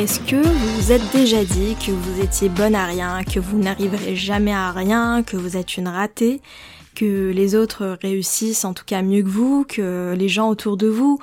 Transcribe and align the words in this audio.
Est-ce 0.00 0.18
que 0.20 0.36
vous 0.36 0.76
vous 0.76 0.92
êtes 0.92 1.12
déjà 1.12 1.44
dit 1.44 1.76
que 1.76 1.92
vous 1.92 2.22
étiez 2.22 2.48
bonne 2.48 2.74
à 2.74 2.86
rien, 2.86 3.22
que 3.22 3.38
vous 3.38 3.58
n'arriverez 3.58 4.16
jamais 4.16 4.54
à 4.54 4.72
rien, 4.72 5.22
que 5.22 5.36
vous 5.36 5.58
êtes 5.58 5.76
une 5.76 5.88
ratée, 5.88 6.40
que 6.94 7.30
les 7.30 7.54
autres 7.54 7.98
réussissent 8.00 8.64
en 8.64 8.72
tout 8.72 8.86
cas 8.86 9.02
mieux 9.02 9.22
que 9.22 9.28
vous, 9.28 9.66
que 9.68 10.14
les 10.16 10.30
gens 10.30 10.48
autour 10.48 10.78
de 10.78 10.86
vous 10.86 11.18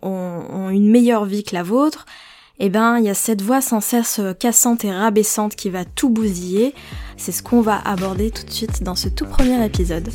ont, 0.00 0.70
une 0.70 0.90
meilleure 0.90 1.26
vie 1.26 1.44
que 1.44 1.54
la 1.54 1.62
vôtre? 1.62 2.06
Eh 2.58 2.70
ben, 2.70 2.96
il 2.96 3.04
y 3.04 3.10
a 3.10 3.14
cette 3.14 3.42
voix 3.42 3.60
sans 3.60 3.82
cesse 3.82 4.18
cassante 4.40 4.82
et 4.86 4.90
rabaissante 4.90 5.54
qui 5.54 5.68
va 5.68 5.84
tout 5.84 6.08
bousiller. 6.08 6.74
C'est 7.18 7.32
ce 7.32 7.42
qu'on 7.42 7.60
va 7.60 7.86
aborder 7.86 8.30
tout 8.30 8.46
de 8.46 8.50
suite 8.50 8.82
dans 8.82 8.94
ce 8.94 9.10
tout 9.10 9.26
premier 9.26 9.62
épisode. 9.62 10.08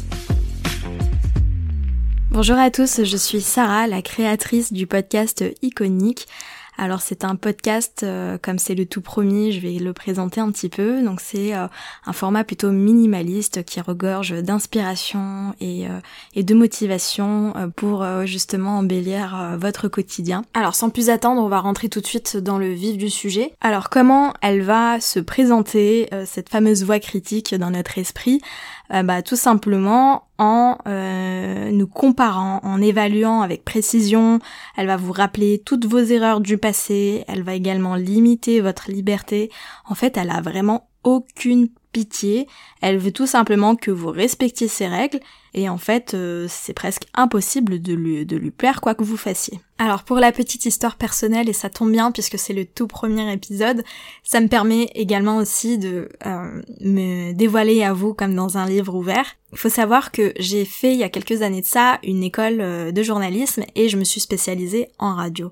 Bonjour 2.32 2.58
à 2.58 2.72
tous, 2.72 3.04
je 3.04 3.18
suis 3.18 3.42
Sarah, 3.42 3.86
la 3.86 4.02
créatrice 4.02 4.74
du 4.74 4.88
podcast 4.88 5.46
Iconique. 5.62 6.28
Alors 6.78 7.02
c'est 7.02 7.24
un 7.24 7.36
podcast, 7.36 8.02
euh, 8.04 8.38
comme 8.40 8.60
c'est 8.60 8.76
le 8.76 8.86
tout 8.86 9.02
premier, 9.02 9.52
je 9.52 9.60
vais 9.60 9.74
le 9.74 9.94
présenter 9.94 10.40
un 10.40 10.52
petit 10.52 10.70
peu. 10.70 11.02
Donc 11.04 11.22
c'est 11.22 11.56
euh, 11.56 11.68
un 12.06 12.14
format 12.14 12.44
plutôt 12.44 12.70
minimaliste 12.70 13.66
qui 13.66 13.82
regorge 13.82 14.32
d'inspiration 14.44 15.56
et, 15.60 15.88
euh, 15.88 16.00
et, 16.36 16.44
de 16.44 16.54
motivation 16.54 17.54
pour 17.76 18.06
justement 18.26 18.78
embellir 18.78 19.58
votre 19.60 19.88
quotidien. 19.88 20.44
Alors 20.54 20.76
sans 20.76 20.90
plus 20.90 21.10
attendre, 21.10 21.42
on 21.42 21.50
va 21.50 21.60
rentrer 21.60 21.90
tout 21.90 22.00
de 22.00 22.06
suite 22.06 22.38
dans 22.38 22.58
le 22.58 22.72
vif 22.72 22.98
du 22.98 23.10
sujet. 23.10 23.54
Alors 23.60 23.90
comment 23.90 24.34
elle 24.42 24.62
va 24.62 25.02
se 25.02 25.20
présenter, 25.20 26.10
cette 26.26 26.50
fameuse 26.50 26.84
voix 26.84 27.00
critique 27.00 27.56
dans 27.56 27.72
notre 27.72 27.98
esprit? 27.98 28.42
Bah, 28.90 29.22
Tout 29.22 29.36
simplement 29.36 30.28
en 30.38 30.78
euh, 30.88 31.72
nous 31.72 31.88
comparant, 31.88 32.60
en 32.64 32.82
évaluant 32.82 33.42
avec 33.42 33.66
précision. 33.66 34.40
Elle 34.76 34.88
va 34.88 34.98
vous 34.98 35.12
rappeler 35.12 35.62
toutes 35.66 35.86
vos 35.86 36.00
erreurs 36.00 36.42
du 36.42 36.58
passé. 36.58 37.24
Elle 37.28 37.44
va 37.44 37.54
également 37.54 37.96
limiter 37.96 38.62
votre 38.62 38.92
liberté. 38.92 39.50
En 39.86 39.96
fait, 39.96 40.18
elle 40.18 40.30
a 40.30 40.42
vraiment 40.42 40.90
aucune 41.04 41.70
Elle 42.82 42.98
veut 42.98 43.12
tout 43.12 43.28
simplement 43.28 43.76
que 43.76 43.92
vous 43.92 44.10
respectiez 44.10 44.68
ses 44.68 44.88
règles 44.88 45.20
et 45.54 45.70
en 45.70 45.78
fait 45.78 46.14
euh, 46.14 46.46
c'est 46.50 46.74
presque 46.74 47.04
impossible 47.14 47.82
de 47.82 47.94
lui, 47.94 48.26
de 48.26 48.38
lui 48.38 48.52
plaire 48.52 48.82
quoi 48.82 48.94
que 48.94 49.04
vous 49.04 49.18
fassiez. 49.18 49.60
Alors 49.80 50.04
pour 50.04 50.18
la 50.18 50.32
petite 50.32 50.66
histoire 50.66 50.96
personnelle, 50.96 51.50
et 51.50 51.54
ça 51.54 51.70
tombe 51.70 51.92
bien 51.92 52.12
puisque 52.12 52.38
c'est 52.38 52.54
le 52.54 52.66
tout 52.66 52.88
premier 52.88 53.32
épisode, 53.32 53.84
ça 54.24 54.40
me 54.40 54.48
permet 54.48 54.90
également 54.96 55.38
aussi 55.38 55.78
de 55.78 56.10
euh, 56.26 56.62
me 56.82 57.34
dévoiler 57.34 57.84
à 57.84 57.94
vous 57.94 58.14
comme 58.14 58.36
dans 58.36 58.58
un 58.58 58.68
livre 58.68 58.96
ouvert. 58.96 59.36
Il 59.52 59.58
faut 59.58 59.70
savoir 59.70 60.12
que 60.12 60.34
j'ai 60.40 60.66
fait 60.66 60.94
il 60.94 61.00
y 61.00 61.04
a 61.04 61.10
quelques 61.10 61.42
années 61.42 61.62
de 61.62 61.66
ça 61.66 62.00
une 62.04 62.24
école 62.24 62.58
euh, 62.60 62.92
de 62.92 63.04
journalisme 63.04 63.64
et 63.76 63.90
je 63.90 63.98
me 63.98 64.04
suis 64.04 64.22
spécialisée 64.22 64.90
en 65.00 65.16
radio 65.16 65.52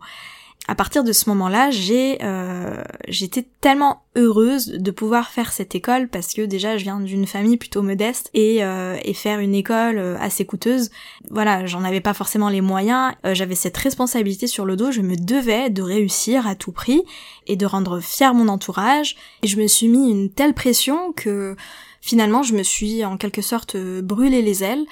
à 0.67 0.73
partir 0.73 1.03
de 1.03 1.11
ce 1.11 1.29
moment-là, 1.29 1.69
j'ai 1.69 2.17
euh, 2.23 2.83
j'étais 3.07 3.45
tellement 3.61 4.01
heureuse 4.15 4.67
de 4.67 4.91
pouvoir 4.91 5.29
faire 5.29 5.51
cette 5.51 5.75
école 5.75 6.07
parce 6.07 6.33
que 6.33 6.41
déjà 6.41 6.77
je 6.77 6.83
viens 6.83 6.99
d'une 6.99 7.27
famille 7.27 7.57
plutôt 7.57 7.83
modeste 7.83 8.31
et, 8.33 8.63
euh, 8.63 8.97
et 9.03 9.13
faire 9.13 9.39
une 9.39 9.53
école 9.53 9.99
euh, 9.99 10.17
assez 10.19 10.45
coûteuse, 10.45 10.89
voilà, 11.29 11.67
j'en 11.67 11.83
avais 11.83 12.01
pas 12.01 12.15
forcément 12.15 12.49
les 12.49 12.61
moyens, 12.61 13.13
euh, 13.25 13.35
j'avais 13.35 13.55
cette 13.55 13.77
responsabilité 13.77 14.47
sur 14.47 14.65
le 14.65 14.75
dos, 14.75 14.91
je 14.91 15.01
me 15.01 15.15
devais 15.15 15.69
de 15.69 15.83
réussir 15.83 16.47
à 16.47 16.55
tout 16.55 16.71
prix 16.71 17.03
et 17.45 17.55
de 17.55 17.65
rendre 17.65 17.99
fier 17.99 18.33
mon 18.33 18.47
entourage. 18.47 19.15
Et 19.43 19.47
je 19.47 19.57
me 19.57 19.67
suis 19.67 19.87
mis 19.87 20.09
une 20.09 20.31
telle 20.31 20.55
pression 20.55 21.13
que 21.13 21.55
finalement 22.01 22.41
je 22.41 22.53
me 22.53 22.63
suis 22.63 23.05
en 23.05 23.17
quelque 23.17 23.41
sorte 23.43 23.77
brûlé 23.77 24.41
les 24.41 24.63
ailes 24.63 24.85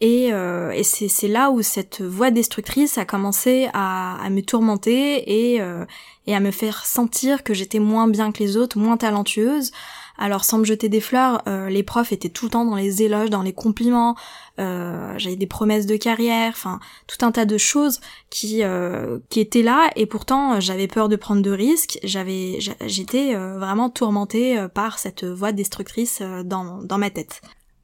et, 0.00 0.32
euh, 0.32 0.70
et 0.70 0.82
c'est 0.82 1.28
là 1.28 1.50
où 1.50 1.60
cette 1.60 2.00
voix 2.00 2.30
destructrice 2.30 2.96
a 2.96 3.04
commencé 3.04 3.68
à, 3.74 4.16
me 4.30 4.40
tourmenter 4.40 5.52
et, 5.54 5.60
euh, 5.60 5.84
et 6.26 6.34
à 6.34 6.40
me 6.40 6.50
faire 6.50 6.86
sentir 6.86 7.44
que 7.44 7.52
j'étais 7.52 7.80
moins 7.80 8.08
bien 8.08 8.32
que 8.32 8.38
les 8.38 8.56
autres, 8.56 8.78
moins 8.78 8.96
talentueuse. 8.96 9.72
Alors 10.16 10.44
sans 10.44 10.58
me 10.58 10.64
jeter 10.64 10.88
des 10.88 11.00
fleurs, 11.00 11.42
euh, 11.48 11.68
les 11.68 11.82
profs 11.82 12.12
étaient 12.12 12.28
tout 12.30 12.46
le 12.46 12.50
temps 12.50 12.64
dans 12.64 12.76
les 12.76 13.02
éloges, 13.02 13.30
dans 13.30 13.42
les 13.42 13.54
compliments, 13.54 14.16
euh, 14.58 15.14
j'avais 15.18 15.36
des 15.36 15.46
promesses 15.46 15.86
de 15.86 15.96
carrière, 15.96 16.52
enfin 16.54 16.78
tout 17.06 17.24
un 17.24 17.32
tas 17.32 17.46
de 17.46 17.56
choses 17.56 18.00
qui 18.28 18.62
qui 19.30 19.40
étaient 19.40 19.62
là 19.62 19.88
et 19.96 20.04
pourtant 20.04 20.60
j'avais 20.60 20.88
peur 20.88 21.08
de 21.08 21.16
prendre 21.16 21.40
de 21.40 21.50
risques, 21.50 21.98
j'avais 22.04 22.58
j'étais 22.86 23.34
vraiment 23.34 23.88
tourmentée 23.88 24.66
par 24.74 24.98
cette 24.98 25.24
voix 25.24 25.52
destructrice 25.52 26.20
dans 26.44 26.82
dans 26.82 26.98
ma 26.98 27.08
tête. 27.08 27.40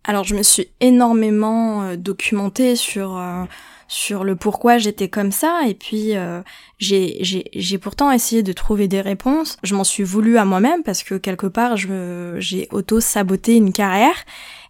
Alors 0.09 0.22
je 0.22 0.37
me 0.37 0.43
suis 0.44 0.69
énormément 0.81 1.83
euh, 1.83 1.97
documentée 1.97 2.77
sur 2.77 3.19
euh, 3.19 3.43
sur 3.89 4.22
le 4.22 4.37
pourquoi 4.37 4.78
j'étais 4.78 5.09
comme 5.09 5.33
ça 5.33 5.62
et 5.67 5.75
puis 5.75 6.17
euh, 6.17 6.43
j'ai 6.78 7.78
pourtant 7.81 8.11
essayé 8.12 8.43
de 8.43 8.53
trouver 8.53 8.87
des 8.89 9.00
réponses. 9.00 9.59
Je 9.65 9.75
m'en 9.75 9.84
suis 9.84 10.05
voulu 10.05 10.39
à 10.39 10.44
moi-même 10.44 10.83
parce 10.84 11.03
que 11.03 11.17
quelque 11.17 11.47
part 11.47 11.77
j'ai 11.77 12.69
auto 12.72 13.00
saboté 13.00 13.56
une 13.56 13.72
carrière 13.72 14.17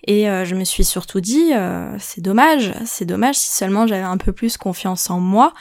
et 0.06 0.24
je 0.26 0.54
me 0.54 0.64
suis 0.64 0.84
surtout 0.84 1.20
dit 1.20 1.52
c'est 1.98 2.20
dommage, 2.20 2.74
c'est 2.84 3.06
dommage 3.06 3.36
si 3.36 3.56
seulement 3.56 3.86
j'avais 3.86 4.02
un 4.02 4.18
peu 4.18 4.32
plus 4.32 4.58
confiance 4.58 5.08
en 5.08 5.18
moi 5.18 5.54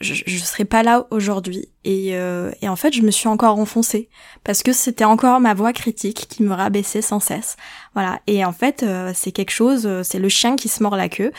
je, 0.00 0.14
je 0.26 0.38
serais 0.38 0.64
pas 0.64 0.82
là 0.82 1.06
aujourd'hui. 1.10 1.68
Et, 1.84 2.10
euh, 2.12 2.50
et 2.62 2.68
en 2.68 2.76
fait, 2.76 2.92
je 2.94 3.02
me 3.02 3.10
suis 3.10 3.28
encore 3.28 3.58
enfoncée 3.58 4.08
parce 4.44 4.62
que 4.62 4.72
c'était 4.72 5.04
encore 5.04 5.40
ma 5.40 5.54
voix 5.54 5.72
critique 5.72 6.26
qui 6.28 6.42
me 6.42 6.54
rabaissait 6.54 7.02
sans 7.02 7.20
cesse. 7.20 7.56
Voilà. 7.94 8.20
Et 8.26 8.44
en 8.44 8.52
fait, 8.52 8.82
euh, 8.82 9.12
c'est 9.14 9.32
quelque 9.32 9.50
chose, 9.50 9.86
euh, 9.86 10.02
c'est 10.02 10.18
le 10.18 10.28
chien 10.28 10.56
qui 10.56 10.68
se 10.68 10.82
mord 10.82 10.96
la 10.96 11.08
queue. 11.08 11.32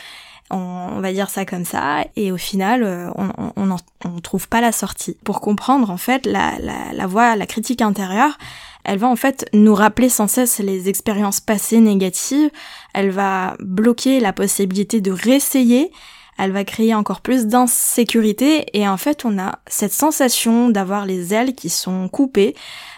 On, 0.52 1.00
va 1.00 1.14
dire 1.14 1.30
ça 1.30 1.46
comme 1.46 1.64
ça. 1.64 2.04
Et 2.16 2.32
au 2.32 2.38
final, 2.38 2.84
on, 3.16 3.30
on, 3.56 3.76
on, 4.04 4.20
trouve 4.20 4.48
pas 4.48 4.62
la 4.62 4.72
sortie. 4.72 5.16
Pour 5.24 5.42
comprendre, 5.42 5.92
en 5.92 5.98
fait, 5.98 6.26
la, 6.26 6.58
la, 6.60 6.92
la 6.92 7.06
voix, 7.06 7.36
la 7.36 7.46
critique 7.46 7.84
intérieure, 7.84 8.36
elle 8.84 8.98
va 8.98 9.08
en 9.08 9.16
fait 9.16 9.48
nous 9.54 9.76
rappeler 9.76 10.10
sans 10.10 10.28
cesse 10.28 10.58
les 10.58 10.90
expériences 10.90 11.40
passées 11.40 11.82
négatives. 11.82 12.50
Elle 12.96 13.12
va 13.12 13.58
bloquer 13.60 14.20
la 14.20 14.34
possibilité 14.34 15.02
de 15.02 15.12
réessayer 15.12 15.92
elle 16.40 16.54
va 16.54 16.64
créer 16.64 16.96
encore 16.96 17.20
plus 17.20 17.46
d'insécurité 17.48 18.66
et 18.74 18.88
en 18.88 18.98
fait 18.98 19.26
on 19.26 19.38
a 19.38 19.60
cette 19.68 19.92
sensation 19.92 20.70
d'avoir 20.70 21.06
les 21.06 21.34
ailes 21.34 21.54
qui 21.54 21.70
sont 21.70 22.08
coupées. 22.08 22.56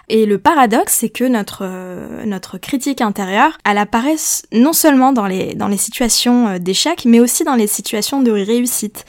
Et 0.09 0.25
le 0.25 0.37
paradoxe, 0.37 0.97
c'est 0.99 1.09
que 1.09 1.23
notre 1.23 1.61
euh, 1.63 2.25
notre 2.25 2.57
critique 2.57 3.01
intérieure, 3.01 3.57
elle 3.65 3.77
apparaît 3.77 4.17
non 4.51 4.73
seulement 4.73 5.13
dans 5.13 5.25
les 5.25 5.55
dans 5.55 5.67
les 5.67 5.77
situations 5.77 6.49
euh, 6.49 6.59
d'échec, 6.59 7.05
mais 7.05 7.19
aussi 7.19 7.43
dans 7.43 7.55
les 7.55 7.67
situations 7.67 8.21
de 8.21 8.31
réussite. 8.31 9.05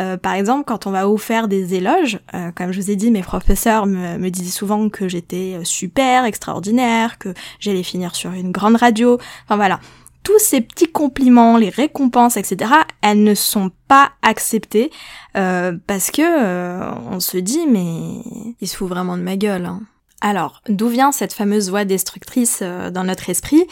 Euh, 0.00 0.16
par 0.16 0.34
exemple, 0.34 0.64
quand 0.66 0.86
on 0.86 0.90
va 0.90 1.06
vous 1.06 1.18
faire 1.18 1.48
des 1.48 1.74
éloges, 1.74 2.18
comme 2.54 2.72
je 2.72 2.80
vous 2.80 2.90
ai 2.90 2.96
dit, 2.96 3.10
mes 3.10 3.22
professeurs 3.22 3.86
me, 3.86 4.16
me 4.16 4.30
disaient 4.30 4.50
souvent 4.50 4.88
que 4.88 5.06
j'étais 5.06 5.58
super, 5.64 6.24
extraordinaire, 6.24 7.18
que 7.18 7.34
j'allais 7.60 7.82
finir 7.82 8.14
sur 8.14 8.32
une 8.32 8.52
grande 8.52 8.76
radio. 8.76 9.18
Enfin 9.44 9.56
voilà, 9.56 9.80
tous 10.22 10.38
ces 10.38 10.60
petits 10.60 10.90
compliments, 10.90 11.56
les 11.56 11.68
récompenses, 11.68 12.36
etc., 12.36 12.72
elles 13.00 13.22
ne 13.22 13.34
sont 13.34 13.70
pas 13.88 14.12
acceptées 14.22 14.90
euh, 15.36 15.76
parce 15.86 16.10
que 16.10 16.22
euh, 16.22 16.92
on 17.10 17.20
se 17.20 17.38
dit 17.38 17.66
mais 17.66 18.22
il 18.60 18.68
se 18.68 18.76
fout 18.76 18.88
vraiment 18.88 19.16
de 19.16 19.22
ma 19.22 19.36
gueule. 19.36 19.66
Hein. 19.66 19.80
Alors, 20.20 20.62
d'où 20.68 20.88
vient 20.88 21.10
cette 21.10 21.32
fameuse 21.32 21.70
voix 21.70 21.84
destructrice 21.84 22.60
euh, 22.62 22.90
dans 22.90 23.04
notre 23.04 23.28
esprit? 23.28 23.64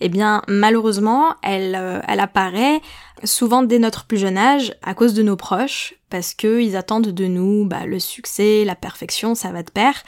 Eh 0.00 0.08
bien, 0.08 0.42
malheureusement, 0.48 1.36
elle, 1.44 2.02
elle 2.08 2.18
apparaît 2.18 2.80
souvent 3.22 3.62
dès 3.62 3.78
notre 3.78 4.04
plus 4.04 4.18
jeune 4.18 4.36
âge 4.36 4.74
à 4.82 4.94
cause 4.94 5.14
de 5.14 5.22
nos 5.22 5.36
proches, 5.36 5.94
parce 6.10 6.34
qu'ils 6.34 6.76
attendent 6.76 7.12
de 7.12 7.26
nous 7.26 7.64
bah, 7.66 7.86
le 7.86 8.00
succès, 8.00 8.64
la 8.64 8.74
perfection, 8.74 9.36
ça 9.36 9.52
va 9.52 9.62
de 9.62 9.70
pair. 9.70 10.02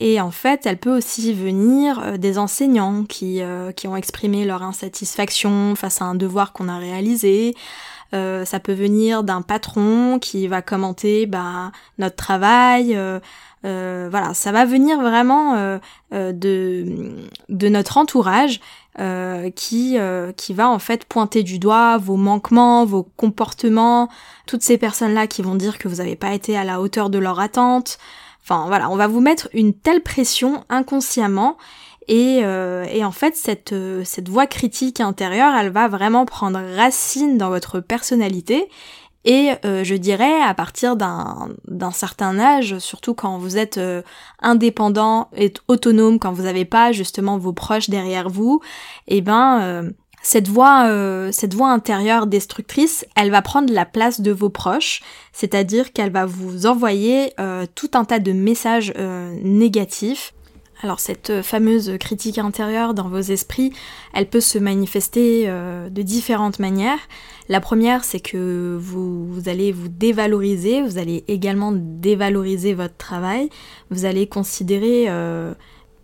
Et 0.00 0.18
en 0.18 0.30
fait, 0.30 0.64
elle 0.64 0.78
peut 0.78 0.96
aussi 0.96 1.34
venir 1.34 2.00
euh, 2.02 2.16
des 2.16 2.38
enseignants 2.38 3.04
qui, 3.04 3.42
euh, 3.42 3.70
qui 3.70 3.86
ont 3.86 3.96
exprimé 3.96 4.46
leur 4.46 4.62
insatisfaction 4.62 5.74
face 5.76 6.00
à 6.00 6.06
un 6.06 6.14
devoir 6.14 6.54
qu'on 6.54 6.68
a 6.68 6.78
réalisé. 6.78 7.54
Euh, 8.14 8.46
ça 8.46 8.58
peut 8.58 8.72
venir 8.72 9.22
d'un 9.22 9.42
patron 9.42 10.18
qui 10.18 10.48
va 10.48 10.62
commenter 10.62 11.26
bah, 11.26 11.70
notre 11.98 12.16
travail. 12.16 12.98
voilà, 13.62 14.32
ça 14.32 14.52
va 14.52 14.64
venir 14.64 15.00
vraiment 15.00 15.78
de, 16.10 17.12
de 17.48 17.68
notre 17.68 17.98
entourage 17.98 18.60
qui, 19.54 19.98
qui 20.36 20.54
va 20.54 20.68
en 20.68 20.78
fait 20.80 21.04
pointer 21.04 21.44
du 21.44 21.60
doigt 21.60 21.98
vos 21.98 22.16
manquements, 22.16 22.84
vos 22.84 23.04
comportements, 23.16 24.08
toutes 24.46 24.62
ces 24.62 24.78
personnes-là 24.78 25.28
qui 25.28 25.42
vont 25.42 25.54
dire 25.54 25.78
que 25.78 25.86
vous 25.86 25.96
n'avez 25.96 26.16
pas 26.16 26.32
été 26.32 26.56
à 26.56 26.64
la 26.64 26.80
hauteur 26.80 27.10
de 27.10 27.18
leur 27.18 27.38
attente. 27.38 27.98
Enfin 28.42 28.66
voilà, 28.66 28.90
on 28.90 28.96
va 28.96 29.06
vous 29.06 29.20
mettre 29.20 29.48
une 29.52 29.74
telle 29.74 30.02
pression 30.02 30.64
inconsciemment 30.68 31.56
et, 32.08 32.40
euh, 32.42 32.84
et 32.90 33.04
en 33.04 33.12
fait 33.12 33.36
cette, 33.36 33.72
euh, 33.72 34.02
cette 34.04 34.28
voix 34.28 34.46
critique 34.46 35.00
intérieure, 35.00 35.54
elle 35.54 35.70
va 35.70 35.88
vraiment 35.88 36.26
prendre 36.26 36.58
racine 36.76 37.38
dans 37.38 37.50
votre 37.50 37.80
personnalité 37.80 38.68
et 39.24 39.50
euh, 39.64 39.84
je 39.84 39.94
dirais 39.94 40.40
à 40.42 40.54
partir 40.54 40.96
d'un 40.96 41.90
certain 41.92 42.38
âge, 42.38 42.78
surtout 42.78 43.14
quand 43.14 43.38
vous 43.38 43.58
êtes 43.58 43.78
indépendant 44.40 45.28
et 45.36 45.52
autonome, 45.68 46.18
quand 46.18 46.32
vous 46.32 46.44
n'avez 46.44 46.64
pas 46.64 46.90
justement 46.90 47.38
vos 47.38 47.52
proches 47.52 47.90
derrière 47.90 48.28
vous, 48.30 48.60
eh 49.06 49.20
ben 49.20 49.92
cette 50.22 50.48
voix, 50.48 50.86
euh, 50.86 51.32
cette 51.32 51.54
voix 51.54 51.70
intérieure 51.70 52.26
destructrice, 52.26 53.06
elle 53.16 53.30
va 53.30 53.40
prendre 53.40 53.72
la 53.72 53.86
place 53.86 54.20
de 54.20 54.30
vos 54.30 54.50
proches, 54.50 55.00
c'est-à-dire 55.32 55.92
qu'elle 55.92 56.12
va 56.12 56.26
vous 56.26 56.66
envoyer 56.66 57.32
euh, 57.40 57.64
tout 57.74 57.90
un 57.94 58.04
tas 58.04 58.18
de 58.18 58.32
messages 58.32 58.92
euh, 58.98 59.34
négatifs. 59.42 60.34
Alors 60.82 61.00
cette 61.00 61.42
fameuse 61.42 61.96
critique 61.98 62.38
intérieure 62.38 62.94
dans 62.94 63.08
vos 63.08 63.20
esprits, 63.20 63.72
elle 64.14 64.26
peut 64.26 64.40
se 64.40 64.58
manifester 64.58 65.46
de 65.46 66.02
différentes 66.02 66.58
manières. 66.58 66.98
La 67.50 67.60
première, 67.60 68.02
c'est 68.02 68.20
que 68.20 68.78
vous, 68.80 69.26
vous, 69.26 69.50
allez 69.50 69.72
vous 69.72 69.88
dévaloriser, 69.88 70.80
vous 70.80 70.96
allez 70.96 71.22
également 71.28 71.72
dévaloriser 71.74 72.72
votre 72.72 72.96
travail, 72.96 73.50
vous 73.90 74.06
allez 74.06 74.26
considérer 74.26 75.06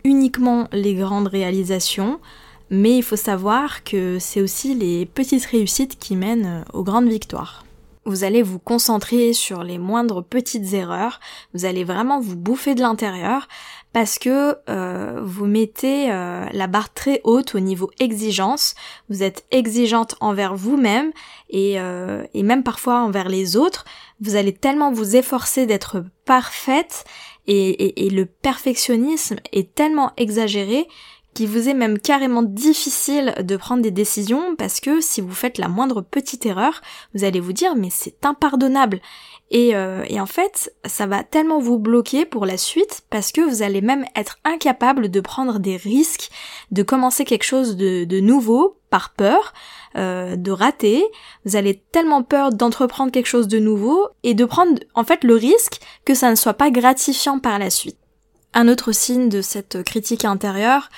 uniquement 0.03 0.67
les 0.71 0.93
grandes 0.93 1.27
réalisations, 1.27 2.19
mais 2.69 2.97
il 2.97 3.03
faut 3.03 3.15
savoir 3.15 3.83
que 3.83 4.19
c'est 4.19 4.41
aussi 4.41 4.73
les 4.73 5.05
petites 5.05 5.45
réussites 5.45 5.97
qui 5.97 6.15
mènent 6.15 6.65
aux 6.73 6.83
grandes 6.83 7.09
victoires. 7.09 7.63
Vous 8.07 8.23
allez 8.23 8.41
vous 8.41 8.57
concentrer 8.57 9.33
sur 9.33 9.65
les 9.65 9.77
moindres 9.77 10.23
petites 10.23 10.73
erreurs, 10.73 11.19
vous 11.53 11.65
allez 11.65 11.83
vraiment 11.83 12.21
vous 12.21 12.37
bouffer 12.37 12.73
de 12.73 12.79
l'intérieur 12.79 13.49
parce 13.91 14.17
que 14.17 14.55
euh, 14.69 15.19
vous 15.25 15.45
mettez 15.45 16.09
euh, 16.09 16.45
la 16.53 16.67
barre 16.67 16.93
très 16.93 17.19
haute 17.25 17.55
au 17.55 17.59
niveau 17.59 17.91
exigence, 17.99 18.75
vous 19.09 19.23
êtes 19.23 19.45
exigeante 19.51 20.15
envers 20.21 20.55
vous-même 20.55 21.11
et, 21.49 21.81
euh, 21.81 22.23
même 22.33 22.63
parfois 22.63 23.01
envers 23.01 23.27
les 23.27 23.57
autres, 23.57 23.83
vous 24.21 24.37
allez 24.37 24.53
tellement 24.53 24.93
vous 24.93 25.17
efforcer 25.17 25.65
d'être 25.65 26.05
parfaite 26.23 27.03
et, 27.45 27.69
et, 27.69 28.05
et 28.05 28.09
le 28.09 28.25
perfectionnisme 28.25 29.35
est 29.51 29.75
tellement 29.75 30.13
exagéré 30.15 30.87
qu'il 31.37 31.47
vous 31.47 31.69
est 31.69 31.75
même 31.75 31.99
carrément 31.99 32.41
difficile 32.41 33.35
de 33.43 33.57
prendre 33.57 33.83
des 33.83 33.91
décisions 33.91 34.55
parce 34.55 34.79
que 34.79 35.01
si 35.01 35.21
vous 35.21 35.35
faites 35.35 35.59
la 35.59 35.67
moindre 35.67 36.01
petite 36.01 36.47
erreur, 36.47 36.81
vous 37.13 37.23
allez 37.23 37.39
vous 37.39 37.53
dire 37.53 37.75
mais 37.75 37.89
c'est 37.91 38.25
impardonnable. 38.25 39.01
Et, 39.51 39.75
euh, 39.75 40.03
et, 40.09 40.19
en 40.19 40.25
fait, 40.25 40.73
ça 40.85 41.05
va 41.05 41.23
tellement 41.23 41.59
vous 41.59 41.77
bloquer 41.77 42.25
pour 42.25 42.47
la 42.47 42.57
suite 42.57 43.03
parce 43.11 43.31
que 43.31 43.41
vous 43.41 43.61
allez 43.61 43.81
même 43.81 44.03
être 44.15 44.39
incapable 44.43 45.09
de 45.09 45.21
prendre 45.21 45.59
des 45.59 45.77
risques, 45.77 46.31
de 46.71 46.81
commencer 46.81 47.23
quelque 47.23 47.45
chose 47.45 47.77
de, 47.77 48.03
de 48.03 48.19
nouveau 48.19 48.79
par 48.89 49.11
peur, 49.13 49.53
euh, 49.95 50.35
de 50.35 50.51
rater. 50.51 51.05
Vous 51.45 51.55
allez 51.55 51.81
tellement 51.91 52.23
peur 52.23 52.49
d'entreprendre 52.49 53.11
quelque 53.11 53.27
chose 53.27 53.47
de 53.47 53.59
nouveau 53.59 54.07
et 54.23 54.33
de 54.33 54.43
prendre 54.43 54.79
en 54.95 55.03
fait 55.03 55.23
le 55.23 55.35
risque 55.35 55.79
que 56.03 56.15
ça 56.15 56.31
ne 56.31 56.35
soit 56.35 56.55
pas 56.55 56.71
gratifiant 56.71 57.37
par 57.37 57.59
la 57.59 57.69
suite. 57.69 57.99
Un 58.55 58.67
autre 58.67 58.91
signe 58.91 59.29
de 59.29 59.41
cette 59.41 59.83
critique 59.83 60.25
intérieure, 60.25 60.89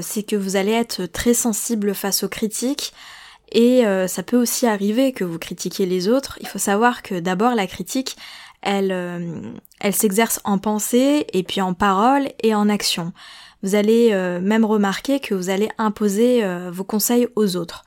c'est 0.00 0.22
que 0.22 0.36
vous 0.36 0.56
allez 0.56 0.72
être 0.72 1.06
très 1.06 1.34
sensible 1.34 1.94
face 1.94 2.22
aux 2.22 2.28
critiques. 2.28 2.92
Et 3.50 3.84
euh, 3.84 4.06
ça 4.06 4.22
peut 4.22 4.40
aussi 4.40 4.66
arriver 4.66 5.12
que 5.12 5.24
vous 5.24 5.38
critiquiez 5.38 5.84
les 5.84 6.08
autres. 6.08 6.38
Il 6.40 6.48
faut 6.48 6.58
savoir 6.58 7.02
que 7.02 7.20
d'abord 7.20 7.54
la 7.54 7.66
critique, 7.66 8.16
elle, 8.62 9.62
elle 9.80 9.94
s'exerce 9.94 10.40
en 10.44 10.58
pensée 10.58 11.26
et 11.32 11.42
puis 11.42 11.60
en 11.60 11.74
parole 11.74 12.28
et 12.42 12.54
en 12.54 12.68
action. 12.68 13.12
Vous 13.62 13.74
allez 13.74 14.14
même 14.40 14.64
remarquer 14.64 15.18
que 15.18 15.34
vous 15.34 15.50
allez 15.50 15.68
imposer 15.78 16.44
vos 16.70 16.84
conseils 16.84 17.26
aux 17.34 17.56
autres. 17.56 17.84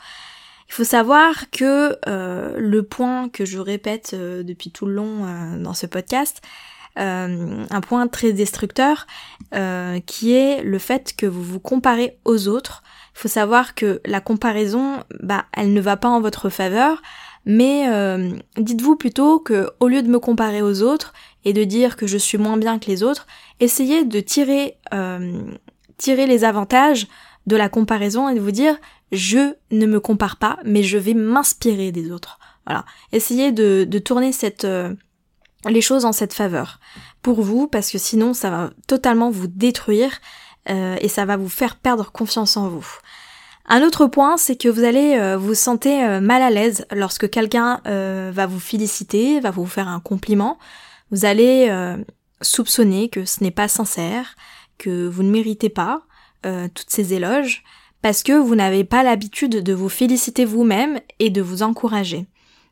Il 0.68 0.74
faut 0.74 0.84
savoir 0.84 1.50
que 1.52 1.98
euh, 2.07 2.56
le 2.57 2.84
point 2.84 3.30
que 3.30 3.46
je 3.46 3.60
répète 3.60 4.12
euh, 4.13 4.44
depuis 4.44 4.72
tout 4.72 4.86
le 4.86 4.94
long 4.94 5.25
euh, 5.25 5.57
dans 5.57 5.74
ce 5.74 5.86
podcast, 5.86 6.42
un 6.97 7.81
point 7.81 8.07
très 8.07 8.33
destructeur, 8.33 9.07
qui 10.06 10.33
est 10.33 10.63
le 10.63 10.80
fait 10.80 11.13
que 11.15 11.25
vous 11.25 11.44
vous 11.44 11.59
comparez 11.59 12.18
aux 12.25 12.47
autres. 12.47 12.83
Il 13.15 13.19
faut 13.19 13.27
savoir 13.27 13.75
que 13.75 14.01
la 14.06 14.21
comparaison, 14.21 15.03
bah, 15.21 15.45
elle 15.53 15.74
ne 15.74 15.81
va 15.81 15.97
pas 15.97 16.09
en 16.09 16.21
votre 16.21 16.50
faveur, 16.50 17.01
mais 17.45 17.88
dites-vous 18.57 18.95
plutôt 18.95 19.39
que 19.39 19.69
au 19.80 19.88
lieu 19.88 20.01
de 20.01 20.09
me 20.09 20.19
comparer 20.19 20.62
aux 20.62 20.81
autres 20.81 21.13
et 21.44 21.53
de 21.53 21.63
dire 21.63 21.95
que 21.95 22.07
je 22.07 22.18
suis 22.18 22.38
moins 22.38 22.57
bien 22.57 22.80
que 22.80 22.88
les 22.88 23.03
autres, 23.03 23.27
essayez 23.59 24.03
de 24.03 24.19
tirer 24.19 24.77
tirer 25.97 26.27
les 26.27 26.44
avantages 26.44 27.07
de 27.47 27.56
la 27.56 27.69
comparaison 27.69 28.30
et 28.30 28.36
de 28.36 28.39
vous 28.39 28.51
dire 28.51 28.77
je 29.12 29.53
ne 29.71 29.86
me 29.86 30.00
compare 30.00 30.38
pas, 30.38 30.59
mais 30.65 30.83
je 30.83 30.97
vais 30.97 31.13
m'inspirer 31.13 31.92
des 31.92 32.12
autres. 32.12 32.39
Voilà. 32.65 32.86
Essayez 33.12 33.51
de, 33.51 33.86
tourner 34.00 34.31
cette, 34.31 34.65
euh, 34.65 34.94
les 35.69 35.81
choses 35.81 36.06
en 36.06 36.12
cette 36.12 36.33
faveur 36.33 36.79
pour 37.21 37.41
vous, 37.41 37.67
parce 37.67 37.91
que 37.91 37.97
sinon 37.97 38.33
ça 38.33 38.50
va 38.50 38.69
totalement 38.88 39.29
vous 39.29 39.47
détruire 39.47 40.12
euh, 40.69 40.95
et 41.00 41.07
ça 41.07 41.25
va 41.25 41.38
vous 41.38 41.50
faire 41.50 41.75
perdre 41.75 42.12
confiance 42.12 42.57
en 42.57 42.67
vous. 42.69 42.88
Un 43.67 43.81
autre 43.81 44.06
point, 44.06 44.38
c'est 44.38 44.56
que 44.56 44.69
vous 44.69 44.83
allez 44.83 45.15
euh, 45.17 45.38
vous 45.38 45.56
sentir 45.56 46.21
mal 46.21 46.41
à 46.41 46.51
l'aise 46.51 46.85
lorsque 46.91 47.29
quelqu'un 47.29 47.81
va 47.85 48.45
vous 48.45 48.59
féliciter, 48.59 49.39
va 49.39 49.51
vous 49.51 49.65
faire 49.65 49.88
un 49.88 50.00
compliment. 50.00 50.59
Vous 51.12 51.25
allez 51.25 51.71
soupçonner 52.41 53.09
que 53.09 53.25
ce 53.25 53.44
n'est 53.44 53.51
pas 53.51 53.68
sincère, 53.68 54.35
que 54.77 55.07
vous 55.07 55.23
ne 55.23 55.31
méritez 55.31 55.69
pas 55.69 56.03
toutes 56.44 56.89
ces 56.89 57.15
éloges 57.15 57.63
parce 58.06 58.21
que 58.21 58.33
vous 58.33 58.53
n'avez 58.53 58.83
pas 58.83 59.01
l'habitude 59.01 59.63
de 59.63 59.73
vous 59.73 59.89
féliciter 59.89 60.45
vous-même 60.45 61.00
et 61.18 61.31
de 61.31 61.41
vous 61.41 61.63
encourager. 61.63 62.27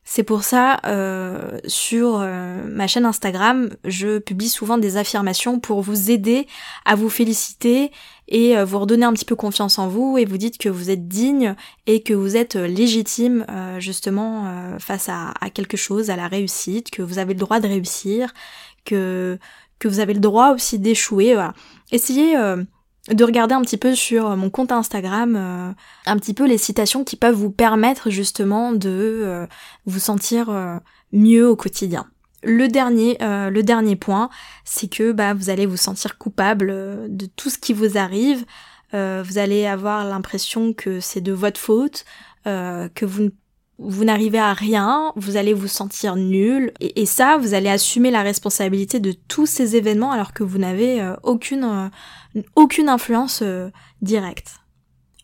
C'est 0.06 0.24
pour 0.24 0.44
ça, 0.44 0.80
euh, 0.86 1.60
sur 1.66 2.20
euh, 2.20 2.62
ma 2.68 2.88
chaîne 2.88 3.06
Instagram, 3.06 3.70
je 3.86 4.20
publie 4.20 4.50
souvent 4.50 4.78
des 4.78 4.98
affirmations 4.98 5.60
pour 5.60 5.82
vous 5.82 6.12
aider 6.12 6.46
à 6.84 6.96
vous 6.96 7.10
féliciter 7.10 7.90
et 8.28 8.58
euh, 8.58 8.66
vous 8.66 8.80
redonner 8.80 9.06
un 9.06 9.14
petit 9.14 9.24
peu 9.24 9.38
confiance 9.38 9.80
en 9.80 9.88
vous 9.88 10.18
et 10.18 10.26
vous 10.26 10.38
dites 10.38 10.58
que 10.58 10.68
vous 10.68 10.90
êtes 10.90 11.08
digne 11.08 11.56
et 11.88 12.04
que 12.04 12.14
vous 12.14 12.36
êtes 12.36 12.56
légitime 12.56 13.46
justement 13.80 14.78
face 14.78 15.10
à, 15.10 15.34
quelque 15.54 15.78
chose, 15.78 16.10
à 16.10 16.18
la 16.18 16.28
réussite, 16.28 16.92
que 16.92 17.02
vous 17.02 17.18
avez 17.18 17.34
le 17.34 17.40
droit 17.40 17.62
de 17.62 17.68
réussir, 17.68 18.34
que, 18.86 19.40
que 19.80 19.88
vous 19.88 20.00
avez 20.00 20.14
le 20.14 20.20
droit 20.20 20.52
aussi 20.54 20.80
d'échouer. 20.80 21.34
Voilà. 21.34 21.54
Essayez 21.92 22.36
de 23.12 23.24
regarder 23.26 23.54
un 23.54 23.62
petit 23.62 23.78
peu 23.78 23.96
sur 23.96 24.36
mon 24.38 24.50
compte 24.50 24.72
Instagram 24.72 25.36
euh, 25.36 25.72
un 26.06 26.18
petit 26.18 26.34
peu 26.34 26.48
les 26.48 26.58
citations 26.58 27.04
qui 27.04 27.18
peuvent 27.18 27.36
vous 27.36 27.52
permettre 27.52 28.10
justement 28.10 28.72
de 28.72 28.90
euh, 28.90 29.48
vous 29.86 30.00
sentir 30.00 30.50
euh, 30.50 30.78
mieux 31.12 31.48
au 31.48 31.56
quotidien. 31.56 32.08
Le 32.46 32.68
dernier, 32.68 33.18
le 33.22 33.62
dernier 33.62 33.96
point, 33.96 34.30
c'est 34.66 34.90
que 34.90 35.14
bah, 35.14 35.34
vous 35.34 35.50
allez 35.50 35.66
vous 35.66 35.78
sentir 35.78 36.18
coupable 36.18 37.08
de 37.08 37.26
tout 37.26 37.50
ce 37.50 37.58
qui 37.58 37.72
vous 37.72 37.98
arrive. 37.98 38.44
vous 38.92 39.38
allez 39.38 39.66
avoir 39.66 40.04
l'impression 40.04 40.74
que 40.74 41.00
c'est 41.00 41.22
de 41.22 41.32
votre 41.32 41.58
faute, 41.58 42.04
que 42.44 43.06
vous 43.06 43.30
vous 43.80 44.06
n'arrivez 44.06 44.40
à 44.40 44.54
rien, 44.54 45.12
vous 45.16 45.36
allez 45.36 45.54
vous 45.54 45.68
sentir 45.68 46.16
nul, 46.16 46.72
et, 46.80 47.06
ça, 47.06 47.38
vous 47.38 47.54
allez 47.54 47.70
assumer 47.70 48.12
la 48.12 48.22
responsabilité 48.22 49.00
de 49.00 49.12
tous 49.12 49.46
ces 49.46 49.76
événements 49.76 50.12
alors 50.12 50.34
que 50.34 50.44
vous 50.44 50.58
n'avez 50.58 51.14
aucune 51.24 51.90
aucune 52.56 52.90
influence 52.90 53.42
euh, 53.42 53.70
directe. 54.02 54.60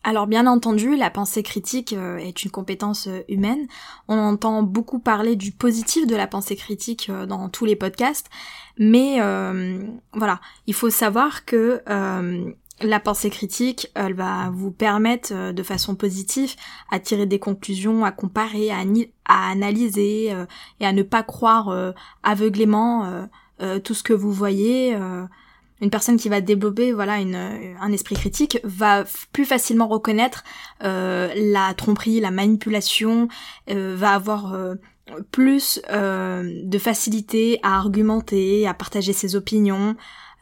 Alors 0.02 0.26
bien 0.26 0.46
entendu, 0.46 0.96
la 0.96 1.10
pensée 1.10 1.42
critique 1.42 1.92
euh, 1.92 2.16
est 2.16 2.42
une 2.42 2.50
compétence 2.50 3.06
euh, 3.06 3.20
humaine. 3.28 3.66
On 4.08 4.18
entend 4.18 4.62
beaucoup 4.62 4.98
parler 4.98 5.36
du 5.36 5.52
positif 5.52 6.06
de 6.06 6.16
la 6.16 6.26
pensée 6.26 6.56
critique 6.56 7.10
dans 7.28 7.48
tous 7.50 7.66
les 7.66 7.76
podcasts, 7.76 8.28
mais 8.78 9.18
voilà, 10.14 10.40
il 10.66 10.74
faut 10.74 10.90
savoir 10.90 11.44
que 11.44 11.82
la 12.82 13.00
pensée 13.00 13.30
critique, 13.30 13.88
elle 13.94 14.14
va 14.14 14.50
vous 14.52 14.70
permettre 14.70 15.52
de 15.52 15.62
façon 15.62 15.94
positive 15.94 16.54
à 16.90 16.98
tirer 16.98 17.26
des 17.26 17.38
conclusions, 17.38 18.04
à 18.04 18.12
comparer, 18.12 18.70
à, 18.70 18.82
analyser 19.50 20.34
et 20.80 20.86
à 20.86 20.92
ne 20.92 21.02
pas 21.02 21.22
croire 21.22 21.94
aveuglément 22.22 23.28
tout 23.84 23.94
ce 23.94 24.02
que 24.02 24.12
vous 24.12 24.32
voyez 24.32 24.96
une 25.80 25.90
personne 25.90 26.16
qui 26.16 26.28
va 26.28 26.40
développer 26.40 26.92
voilà 26.92 27.20
une, 27.20 27.36
un 27.36 27.92
esprit 27.92 28.14
critique 28.14 28.58
va 28.64 29.04
plus 29.32 29.44
facilement 29.44 29.88
reconnaître 29.88 30.44
euh, 30.84 31.32
la 31.34 31.74
tromperie, 31.74 32.20
la 32.20 32.30
manipulation, 32.30 33.28
euh, 33.70 33.94
va 33.96 34.12
avoir 34.12 34.54
euh, 34.54 34.74
plus 35.32 35.80
de 35.90 36.78
facilité 36.78 37.58
à 37.64 37.76
argumenter, 37.76 38.68
à 38.68 38.74
partager 38.74 39.12
ses 39.12 39.34
opinions. 39.34 39.96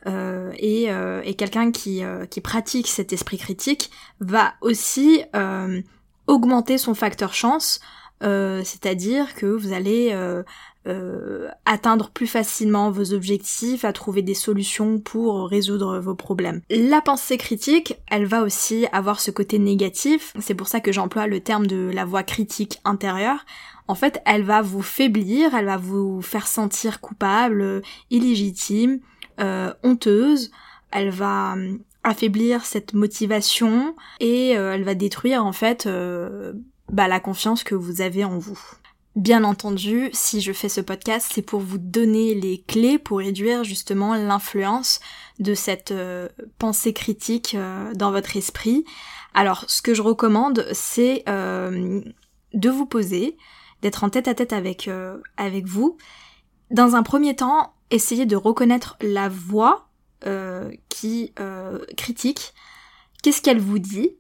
Et, 0.07 0.88
et 1.25 1.35
quelqu'un 1.35 1.71
qui, 1.71 2.02
qui 2.31 2.40
pratique 2.40 2.88
cet 2.88 3.12
esprit 3.12 3.38
critique 3.38 3.90
va 4.21 4.55
aussi 4.61 5.23
augmenter 6.26 6.78
son 6.78 6.95
facteur 6.95 7.35
chance, 7.35 7.81
c'est-à-dire 8.21 9.35
que 9.35 9.47
vous 9.47 9.73
allez 9.73 10.14
euh, 10.88 11.49
atteindre 11.67 12.09
plus 12.09 12.26
facilement 12.26 12.90
vos 12.90 13.12
objectifs, 13.12 13.85
à 13.85 13.93
trouver 13.93 14.23
des 14.23 14.33
solutions 14.33 14.99
pour 14.99 15.47
résoudre 15.49 15.99
vos 15.99 16.14
problèmes. 16.14 16.62
La 16.71 17.02
pensée 17.02 17.37
critique, 17.37 17.97
elle 18.11 18.25
va 18.25 18.43
aussi 18.43 18.87
avoir 18.93 19.21
ce 19.21 19.31
côté 19.31 19.59
négatif, 19.59 20.33
c'est 20.40 20.55
pour 20.55 20.67
ça 20.67 20.81
que 20.81 20.90
j'emploie 20.90 21.26
le 21.26 21.40
terme 21.40 21.67
de 21.67 21.90
la 21.93 22.07
voix 22.07 22.23
critique 22.23 22.81
intérieure. 22.87 23.45
En 23.87 23.95
fait, 23.95 24.23
elle 24.25 24.45
va 24.45 24.62
vous 24.62 24.81
faiblir, 24.81 25.55
elle 25.55 25.67
va 25.67 25.76
vous 25.76 26.23
faire 26.23 26.47
sentir 26.47 27.00
coupable, 27.00 27.83
illégitime, 28.11 29.00
euh, 29.40 29.73
honteuse, 29.83 30.50
elle 30.90 31.11
va 31.11 31.57
affaiblir 32.04 32.64
cette 32.64 32.95
motivation 32.95 33.95
et 34.21 34.50
elle 34.50 34.85
va 34.85 34.95
détruire 34.95 35.45
en 35.45 35.52
fait 35.52 35.87
bah, 36.90 37.09
la 37.09 37.21
confiance 37.21 37.64
que 37.64 37.75
vous 37.75 38.00
avez 38.00 38.25
en 38.25 38.38
vous. 38.38 38.59
Bien 39.18 39.42
entendu, 39.42 40.11
si 40.12 40.40
je 40.40 40.52
fais 40.52 40.68
ce 40.68 40.80
podcast, 40.80 41.33
c'est 41.35 41.42
pour 41.42 41.59
vous 41.59 41.78
donner 41.78 42.37
les 42.37 42.62
clés 42.68 42.99
pour 42.99 43.18
réduire 43.18 43.64
justement 43.64 44.14
l'influence 44.14 45.00
de 45.40 45.54
cette 45.54 45.90
euh, 45.90 46.28
pensée 46.61 46.92
critique 46.92 47.57
euh, 47.59 47.92
dans 47.95 48.12
votre 48.12 48.37
esprit. 48.37 48.85
Alors, 49.35 49.64
ce 49.66 49.83
que 49.83 49.92
je 49.92 50.02
recommande, 50.02 50.68
c'est 50.73 51.25
euh, 51.28 52.00
de 52.54 52.71
vous 52.71 52.87
poser, 52.87 53.37
d'être 53.83 54.04
en 54.04 54.09
tête 54.09 54.28
à 54.28 54.35
tête 54.35 54.52
avec, 54.52 54.88
avec 55.37 55.66
vous. 55.66 55.97
Dans 56.71 56.97
un 56.97 57.03
premier 57.03 57.35
temps, 57.37 57.75
essayez 57.91 58.27
de 58.27 58.37
reconnaître 58.37 58.97
la 59.01 59.29
voix 59.29 59.89
qui 60.89 61.33
critique. 61.97 62.53
Qu'est-ce 63.23 63.41
qu'elle 63.41 63.61
vous 63.61 63.79
dit? 63.79 64.11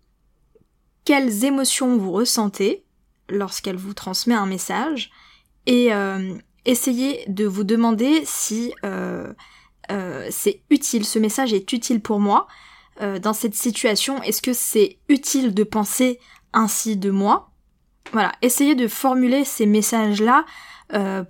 Quelles 1.04 1.44
émotions 1.44 1.96
vous 1.96 2.12
ressentez 2.12 2.84
lorsqu'elle 3.28 3.76
vous 3.76 3.94
transmet 3.94 4.34
un 4.34 4.46
message? 4.46 5.10
Et 5.66 5.92
euh, 5.92 6.34
essayez 6.64 7.24
de 7.28 7.46
vous 7.46 7.64
demander 7.64 8.22
si 8.24 8.72
euh, 8.84 9.32
euh, 9.90 10.26
c'est 10.30 10.62
utile, 10.70 11.04
ce 11.04 11.18
message 11.18 11.52
est 11.52 11.72
utile 11.72 12.00
pour 12.00 12.20
moi 12.20 12.46
dans 13.22 13.32
cette 13.32 13.54
situation, 13.54 14.20
est-ce 14.24 14.42
que 14.42 14.52
c'est 14.52 14.98
utile 15.08 15.54
de 15.54 15.62
penser 15.62 16.18
ainsi 16.52 16.96
de 16.96 17.12
moi? 17.12 17.52
Voilà, 18.10 18.32
essayez 18.42 18.74
de 18.74 18.88
formuler 18.88 19.44
ces 19.44 19.66
messages-là 19.66 20.44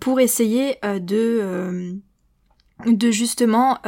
pour 0.01 0.21
essayer 0.21 0.77
de, 0.83 1.99
de 2.87 3.11
justement 3.11 3.79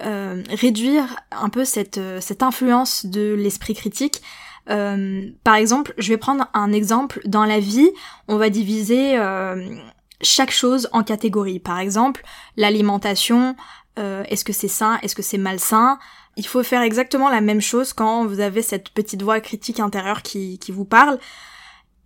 réduire 0.00 1.16
un 1.32 1.48
peu 1.48 1.64
cette, 1.64 2.00
cette 2.20 2.42
influence 2.42 3.06
de 3.06 3.34
l'esprit 3.34 3.74
critique 3.74 4.22
euh, 4.70 5.30
par 5.44 5.54
exemple, 5.54 5.94
je 5.98 6.08
vais 6.08 6.16
prendre 6.16 6.48
un 6.54 6.72
exemple. 6.72 7.20
Dans 7.24 7.44
la 7.44 7.60
vie, 7.60 7.90
on 8.26 8.36
va 8.36 8.50
diviser 8.50 9.16
euh, 9.18 9.76
chaque 10.20 10.50
chose 10.50 10.88
en 10.92 11.02
catégories. 11.02 11.58
Par 11.58 11.78
exemple, 11.78 12.22
l'alimentation, 12.56 13.56
euh, 13.98 14.24
est-ce 14.28 14.44
que 14.44 14.52
c'est 14.52 14.68
sain, 14.68 14.98
est-ce 15.02 15.14
que 15.14 15.22
c'est 15.22 15.38
malsain? 15.38 15.98
Il 16.36 16.46
faut 16.46 16.62
faire 16.62 16.82
exactement 16.82 17.28
la 17.30 17.40
même 17.40 17.60
chose 17.60 17.92
quand 17.92 18.26
vous 18.26 18.40
avez 18.40 18.62
cette 18.62 18.90
petite 18.90 19.22
voix 19.22 19.40
critique 19.40 19.80
intérieure 19.80 20.22
qui, 20.22 20.58
qui 20.58 20.70
vous 20.70 20.84
parle. 20.84 21.18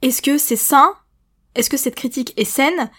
Est-ce 0.00 0.22
que 0.22 0.38
c'est 0.38 0.56
sain? 0.56 0.94
Est-ce 1.54 1.70
que 1.70 1.76
cette 1.76 1.94
critique 1.94 2.32
est 2.36 2.44
saine 2.44 2.90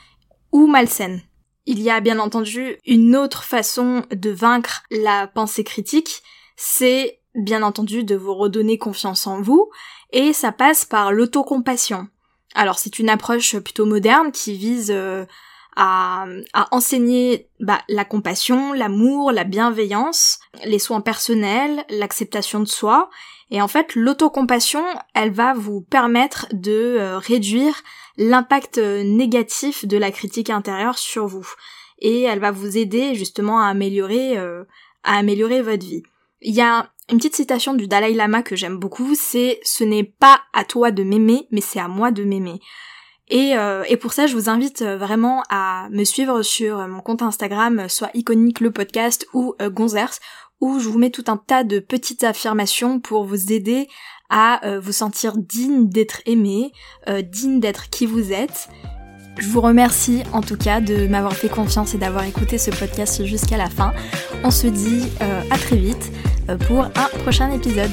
ou 0.51 0.67
malsaine? 0.67 1.22
Il 1.65 1.81
y 1.81 1.89
a 1.89 2.01
bien 2.01 2.19
entendu 2.19 2.77
une 2.86 3.15
autre 3.15 3.43
façon 3.43 4.03
de 4.12 4.29
vaincre 4.29 4.83
la 4.91 5.27
pensée 5.27 5.63
critique, 5.63 6.22
c'est 6.55 7.22
bien 7.36 7.63
entendu 7.63 8.03
de 8.03 8.15
vous 8.15 8.36
redonner 8.36 8.77
confiance 8.77 9.27
en 9.27 9.41
vous, 9.41 9.69
et 10.12 10.33
ça 10.33 10.51
passe 10.51 10.86
par 10.86 11.12
l'autocompassion. 11.12 12.07
Alors 12.53 12.77
c'est 12.79 13.00
une 13.00 13.10
approche 13.10 13.57
plutôt 13.57 13.86
moderne 13.86 14.31
qui 14.31 14.55
vise 14.55 14.91
euh, 14.91 15.25
à, 15.75 16.25
enseigner 16.72 17.50
bah, 17.60 17.81
la 17.89 18.05
compassion, 18.05 18.74
l'amour, 18.74 19.31
la 19.31 19.43
bienveillance, 19.43 20.39
les 20.65 20.79
soins 20.79 21.01
personnels, 21.01 21.83
l'acceptation 21.89 22.60
de 22.60 22.67
soi. 22.67 23.10
Et 23.52 23.62
en 23.62 23.68
fait, 23.68 23.96
l'autocompassion, 23.96 24.84
elle 25.14 25.32
va 25.32 25.54
vous 25.54 25.82
permettre 25.82 26.48
de 26.52 26.98
euh, 27.00 27.18
réduire 27.18 27.76
l'impact 28.18 28.78
négatif 28.78 29.86
de 29.86 29.98
la 29.98 30.12
critique 30.12 30.50
intérieure 30.50 30.98
sur 30.98 31.28
vous. 31.28 31.48
Et 32.00 32.22
elle 32.22 32.40
va 32.40 32.52
vous 32.52 32.78
aider 32.78 33.16
justement 33.16 33.60
à 33.60 33.68
améliorer, 33.68 34.38
euh, 34.38 34.64
à 35.04 35.18
améliorer 35.18 35.62
votre 35.62 35.86
vie. 35.86 36.04
Il 36.42 36.54
y 36.54 36.62
a 36.62 36.92
une 37.10 37.18
petite 37.18 37.36
citation 37.36 37.74
du 37.74 37.88
Dalai 37.88 38.14
Lama 38.14 38.44
que 38.44 38.56
j'aime 38.56 38.78
beaucoup, 38.78 39.16
c'est 39.16 39.60
ce 39.64 39.84
n'est 39.84 40.04
pas 40.04 40.42
à 40.54 40.64
toi 40.64 40.92
de 40.92 41.04
m'aimer, 41.04 41.48
mais 41.52 41.62
c'est 41.62 41.80
à 41.80 41.88
moi 41.88 42.12
de 42.12 42.24
m'aimer. 42.24 42.60
Et, 43.30 43.58
euh, 43.58 43.84
et, 43.88 43.98
pour 43.98 44.14
ça, 44.14 44.28
je 44.28 44.36
vous 44.36 44.50
invite 44.50 44.82
euh, 44.82 44.98
vraiment 44.98 45.44
à 45.50 45.88
me 45.90 46.04
suivre 46.04 46.42
sur 46.44 46.88
mon 46.88 47.02
compte 47.02 47.22
Instagram, 47.22 47.88
soit 47.88 48.12
iconique 48.14 48.60
le 48.60 48.72
podcast 48.72 49.28
ou 49.34 49.56
euh, 49.62 49.70
Gonzers, 49.70 50.20
où 50.63 50.79
je 50.79 50.89
vous 50.89 50.98
mets 50.98 51.10
tout 51.10 51.25
un 51.27 51.38
tas 51.38 51.63
de 51.63 51.79
petites 51.79 52.24
affirmations 52.24 53.00
pour 53.00 53.25
vous 53.25 53.51
aider 53.51 53.88
à 54.29 54.62
vous 54.79 54.93
sentir 54.93 55.38
digne 55.38 55.89
d'être 55.89 56.22
aimé, 56.25 56.72
digne 57.24 57.60
d'être 57.60 57.91
qui 57.91 58.08
vous 58.08 58.34
êtes. 58.34 58.67
Je 59.38 59.48
vous 59.48 59.62
remercie 59.62 60.24
en 60.32 60.41
tout 60.41 60.58
cas 60.58 60.82
de 60.82 61.05
m'avoir 61.08 61.34
fait 61.34 61.50
confiance 61.50 61.93
et 61.93 62.00
d'avoir 62.00 62.24
écouté 62.24 62.58
ce 62.58 62.72
podcast 62.72 63.25
jusqu'à 63.25 63.58
la 63.58 63.70
fin. 63.70 63.93
On 64.43 64.50
se 64.50 64.65
dit 64.65 65.03
à 65.51 65.58
très 65.60 65.75
vite. 65.75 66.12
Euh, 66.50 66.58
pour 66.58 66.84
un 66.84 67.10
prochain 67.24 67.51
épisode. 67.51 67.91